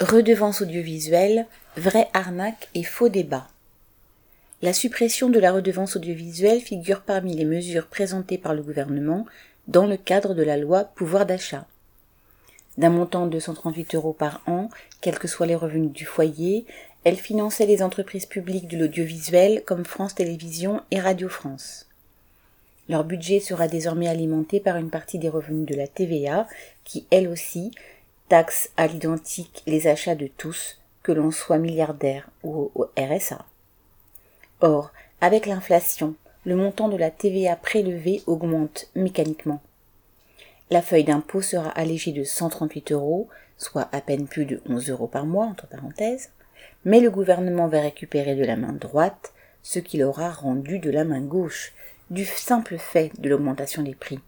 Redevance 0.00 0.62
audiovisuelle, 0.62 1.46
vraie 1.76 2.08
arnaque 2.14 2.68
et 2.76 2.84
faux 2.84 3.08
débat. 3.08 3.48
La 4.62 4.72
suppression 4.72 5.28
de 5.28 5.40
la 5.40 5.50
redevance 5.50 5.96
audiovisuelle 5.96 6.60
figure 6.60 7.00
parmi 7.00 7.34
les 7.34 7.44
mesures 7.44 7.88
présentées 7.88 8.38
par 8.38 8.54
le 8.54 8.62
gouvernement 8.62 9.26
dans 9.66 9.86
le 9.86 9.96
cadre 9.96 10.34
de 10.34 10.44
la 10.44 10.56
loi 10.56 10.84
pouvoir 10.84 11.26
d'achat. 11.26 11.66
D'un 12.76 12.90
montant 12.90 13.26
de 13.26 13.40
138 13.40 13.96
euros 13.96 14.12
par 14.12 14.40
an, 14.46 14.68
quels 15.00 15.18
que 15.18 15.26
soient 15.26 15.46
les 15.46 15.56
revenus 15.56 15.90
du 15.90 16.04
foyer, 16.04 16.64
elle 17.02 17.16
finançait 17.16 17.66
les 17.66 17.82
entreprises 17.82 18.26
publiques 18.26 18.68
de 18.68 18.78
l'audiovisuel 18.78 19.64
comme 19.66 19.84
France 19.84 20.14
Télévisions 20.14 20.80
et 20.92 21.00
Radio 21.00 21.28
France. 21.28 21.88
Leur 22.88 23.02
budget 23.02 23.40
sera 23.40 23.66
désormais 23.66 24.08
alimenté 24.08 24.60
par 24.60 24.76
une 24.76 24.90
partie 24.90 25.18
des 25.18 25.28
revenus 25.28 25.66
de 25.66 25.74
la 25.74 25.88
TVA, 25.88 26.46
qui, 26.84 27.04
elle 27.10 27.26
aussi, 27.26 27.72
taxe 28.28 28.70
à 28.76 28.86
l'identique 28.86 29.62
les 29.66 29.86
achats 29.86 30.14
de 30.14 30.26
tous, 30.26 30.78
que 31.02 31.12
l'on 31.12 31.30
soit 31.30 31.58
milliardaire 31.58 32.28
ou 32.42 32.70
au 32.74 32.90
RSA. 32.98 33.44
Or, 34.60 34.92
avec 35.20 35.46
l'inflation, 35.46 36.14
le 36.44 36.54
montant 36.54 36.88
de 36.88 36.96
la 36.96 37.10
TVA 37.10 37.56
prélevée 37.56 38.22
augmente 38.26 38.88
mécaniquement. 38.94 39.60
La 40.70 40.82
feuille 40.82 41.04
d'impôt 41.04 41.40
sera 41.40 41.70
allégée 41.70 42.12
de 42.12 42.24
138 42.24 42.92
euros, 42.92 43.28
soit 43.56 43.88
à 43.92 44.00
peine 44.00 44.26
plus 44.26 44.44
de 44.44 44.60
11 44.68 44.90
euros 44.90 45.06
par 45.06 45.24
mois, 45.24 45.46
entre 45.46 45.66
parenthèses, 45.66 46.30
mais 46.84 47.00
le 47.00 47.10
gouvernement 47.10 47.68
va 47.68 47.80
récupérer 47.80 48.34
de 48.34 48.44
la 48.44 48.56
main 48.56 48.72
droite 48.72 49.32
ce 49.62 49.78
qu'il 49.78 50.02
aura 50.02 50.30
rendu 50.30 50.78
de 50.78 50.90
la 50.90 51.04
main 51.04 51.20
gauche, 51.20 51.72
du 52.10 52.24
simple 52.24 52.78
fait 52.78 53.10
de 53.18 53.28
l'augmentation 53.28 53.82
des 53.82 53.94
prix. 53.94 54.20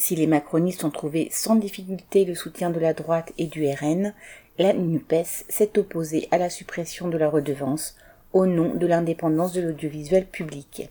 Si 0.00 0.16
les 0.16 0.26
macronistes 0.26 0.84
ont 0.84 0.90
trouvé 0.90 1.28
sans 1.30 1.56
difficulté 1.56 2.24
le 2.24 2.34
soutien 2.34 2.70
de 2.70 2.80
la 2.80 2.94
droite 2.94 3.34
et 3.36 3.44
du 3.44 3.68
RN, 3.68 4.14
la 4.56 4.72
NUPES 4.72 5.44
s'est 5.50 5.78
opposée 5.78 6.26
à 6.30 6.38
la 6.38 6.48
suppression 6.48 7.08
de 7.08 7.18
la 7.18 7.28
redevance 7.28 7.96
au 8.32 8.46
nom 8.46 8.74
de 8.74 8.86
l'indépendance 8.86 9.52
de 9.52 9.60
l'audiovisuel 9.60 10.24
public. 10.24 10.88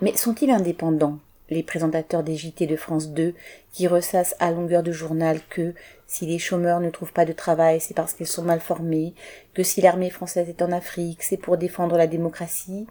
Mais 0.00 0.16
sont-ils 0.16 0.50
indépendants, 0.50 1.18
les 1.50 1.62
présentateurs 1.62 2.22
des 2.22 2.34
JT 2.34 2.66
de 2.66 2.76
France 2.76 3.10
2, 3.10 3.34
qui 3.72 3.88
ressassent 3.88 4.36
à 4.38 4.50
longueur 4.50 4.82
de 4.82 4.92
journal 4.92 5.38
que 5.50 5.74
si 6.06 6.24
les 6.24 6.38
chômeurs 6.38 6.80
ne 6.80 6.88
trouvent 6.88 7.12
pas 7.12 7.26
de 7.26 7.34
travail, 7.34 7.78
c'est 7.78 7.92
parce 7.92 8.14
qu'ils 8.14 8.26
sont 8.26 8.44
mal 8.44 8.60
formés, 8.60 9.12
que 9.52 9.62
si 9.62 9.82
l'armée 9.82 10.08
française 10.08 10.48
est 10.48 10.62
en 10.62 10.72
Afrique, 10.72 11.22
c'est 11.22 11.36
pour 11.36 11.58
défendre 11.58 11.98
la 11.98 12.06
démocratie, 12.06 12.86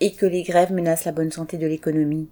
et 0.00 0.12
que 0.12 0.26
les 0.26 0.42
grèves 0.42 0.72
menacent 0.72 1.06
la 1.06 1.12
bonne 1.12 1.32
santé 1.32 1.56
de 1.56 1.66
l'économie? 1.66 2.28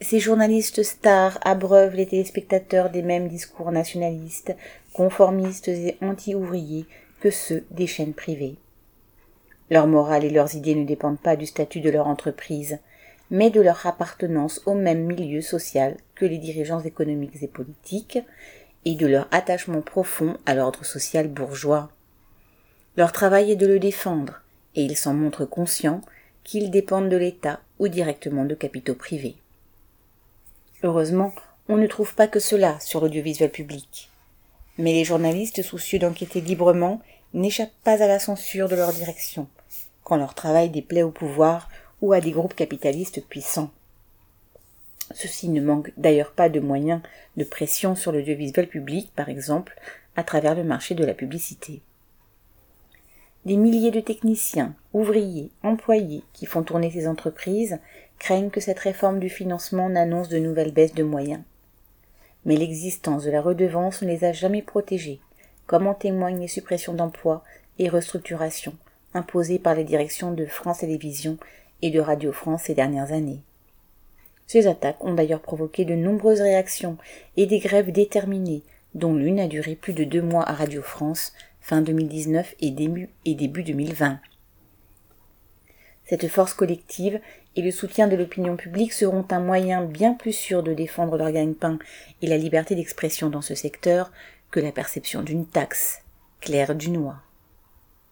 Ces 0.00 0.20
journalistes 0.20 0.82
stars 0.82 1.38
abreuvent 1.42 1.94
les 1.94 2.06
téléspectateurs 2.06 2.90
des 2.90 3.02
mêmes 3.02 3.28
discours 3.28 3.72
nationalistes, 3.72 4.54
conformistes 4.92 5.68
et 5.68 5.96
anti-ouvriers 6.02 6.86
que 7.20 7.30
ceux 7.30 7.64
des 7.70 7.86
chaînes 7.86 8.12
privées. 8.12 8.56
Leur 9.70 9.86
morale 9.86 10.24
et 10.24 10.30
leurs 10.30 10.54
idées 10.54 10.74
ne 10.74 10.84
dépendent 10.84 11.18
pas 11.18 11.36
du 11.36 11.46
statut 11.46 11.80
de 11.80 11.90
leur 11.90 12.06
entreprise, 12.06 12.78
mais 13.30 13.50
de 13.50 13.60
leur 13.60 13.86
appartenance 13.86 14.60
au 14.66 14.74
même 14.74 15.04
milieu 15.04 15.40
social 15.40 15.96
que 16.14 16.26
les 16.26 16.38
dirigeants 16.38 16.82
économiques 16.82 17.42
et 17.42 17.48
politiques, 17.48 18.18
et 18.84 18.94
de 18.94 19.06
leur 19.06 19.26
attachement 19.32 19.80
profond 19.80 20.36
à 20.46 20.54
l'ordre 20.54 20.84
social 20.84 21.26
bourgeois. 21.26 21.90
Leur 22.96 23.10
travail 23.10 23.50
est 23.50 23.56
de 23.56 23.66
le 23.66 23.80
défendre, 23.80 24.42
et 24.76 24.84
ils 24.84 24.96
s'en 24.96 25.14
montrent 25.14 25.46
conscients 25.46 26.02
qu'ils 26.44 26.70
dépendent 26.70 27.08
de 27.08 27.16
l'État 27.16 27.60
ou 27.80 27.88
directement 27.88 28.44
de 28.44 28.54
capitaux 28.54 28.94
privés. 28.94 29.36
Heureusement, 30.82 31.32
on 31.68 31.76
ne 31.76 31.86
trouve 31.86 32.14
pas 32.14 32.28
que 32.28 32.40
cela 32.40 32.78
sur 32.80 33.00
l'audiovisuel 33.00 33.50
public. 33.50 34.10
Mais 34.78 34.92
les 34.92 35.04
journalistes 35.04 35.62
soucieux 35.62 35.98
d'enquêter 35.98 36.40
librement 36.40 37.00
n'échappent 37.32 37.70
pas 37.82 38.02
à 38.02 38.06
la 38.06 38.18
censure 38.18 38.68
de 38.68 38.76
leur 38.76 38.92
direction, 38.92 39.48
quand 40.04 40.16
leur 40.16 40.34
travail 40.34 40.68
déplaît 40.68 41.02
au 41.02 41.10
pouvoir 41.10 41.68
ou 42.02 42.12
à 42.12 42.20
des 42.20 42.30
groupes 42.30 42.54
capitalistes 42.54 43.26
puissants. 43.26 43.70
Ceux-ci 45.14 45.48
ne 45.48 45.60
manquent 45.60 45.92
d'ailleurs 45.96 46.32
pas 46.32 46.48
de 46.48 46.60
moyens 46.60 47.00
de 47.36 47.44
pression 47.44 47.94
sur 47.94 48.12
l'audiovisuel 48.12 48.68
public, 48.68 49.10
par 49.14 49.28
exemple, 49.28 49.78
à 50.16 50.24
travers 50.24 50.54
le 50.54 50.64
marché 50.64 50.94
de 50.94 51.04
la 51.04 51.14
publicité. 51.14 51.80
Des 53.46 53.56
milliers 53.56 53.92
de 53.92 54.00
techniciens, 54.00 54.74
ouvriers, 54.92 55.52
employés 55.62 56.24
qui 56.32 56.46
font 56.46 56.64
tourner 56.64 56.90
ces 56.90 57.06
entreprises 57.06 57.78
craignent 58.18 58.50
que 58.50 58.58
cette 58.60 58.80
réforme 58.80 59.20
du 59.20 59.28
financement 59.28 59.88
n'annonce 59.88 60.28
de 60.28 60.38
nouvelles 60.38 60.72
baisses 60.72 60.94
de 60.94 61.04
moyens. 61.04 61.42
Mais 62.44 62.56
l'existence 62.56 63.22
de 63.22 63.30
la 63.30 63.40
redevance 63.40 64.02
ne 64.02 64.08
les 64.08 64.24
a 64.24 64.32
jamais 64.32 64.62
protégés, 64.62 65.20
comme 65.68 65.86
en 65.86 65.94
témoignent 65.94 66.40
les 66.40 66.48
suppressions 66.48 66.92
d'emplois 66.92 67.44
et 67.78 67.88
restructurations 67.88 68.74
imposées 69.14 69.60
par 69.60 69.76
les 69.76 69.84
directions 69.84 70.32
de 70.32 70.44
France 70.44 70.78
Télévisions 70.78 71.38
et 71.82 71.90
de 71.90 72.00
Radio 72.00 72.32
France 72.32 72.64
ces 72.64 72.74
dernières 72.74 73.12
années. 73.12 73.42
Ces 74.48 74.66
attaques 74.66 75.04
ont 75.04 75.14
d'ailleurs 75.14 75.40
provoqué 75.40 75.84
de 75.84 75.94
nombreuses 75.94 76.40
réactions 76.40 76.98
et 77.36 77.46
des 77.46 77.60
grèves 77.60 77.92
déterminées, 77.92 78.64
dont 78.96 79.14
l'une 79.14 79.38
a 79.38 79.46
duré 79.46 79.76
plus 79.76 79.92
de 79.92 80.04
deux 80.04 80.22
mois 80.22 80.48
à 80.48 80.54
Radio 80.54 80.82
France, 80.82 81.32
fin 81.60 81.82
2019 81.82 82.54
et 82.60 82.70
début, 82.70 83.10
et 83.24 83.34
début 83.34 83.62
2020. 83.62 84.18
Cette 86.06 86.28
force 86.28 86.54
collective 86.54 87.20
et 87.56 87.62
le 87.62 87.70
soutien 87.70 88.08
de 88.08 88.16
l'opinion 88.16 88.56
publique 88.56 88.92
seront 88.92 89.26
un 89.30 89.40
moyen 89.40 89.84
bien 89.84 90.14
plus 90.14 90.32
sûr 90.32 90.62
de 90.62 90.72
défendre 90.72 91.16
leur 91.16 91.30
gagne-pain 91.30 91.78
et 92.22 92.26
la 92.26 92.38
liberté 92.38 92.74
d'expression 92.74 93.28
dans 93.28 93.42
ce 93.42 93.54
secteur 93.54 94.10
que 94.50 94.60
la 94.60 94.72
perception 94.72 95.22
d'une 95.22 95.46
taxe, 95.46 96.02
Claire 96.40 96.74
Dunois. 96.74 97.25